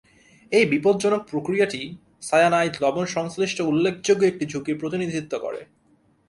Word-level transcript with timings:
এই 0.51 0.65
বিপজ্জনক 0.65 1.21
প্রক্রিয়াটি 1.31 1.81
সায়ানাইড 2.21 2.73
লবণ-সংশ্লিষ্ট 2.81 3.57
উল্লেখযোগ্য 3.61 4.23
একটি 4.25 4.45
ঝুঁকির 4.45 4.79
প্রতিনিধিত্ব 4.79 5.33
করে। 5.39 5.61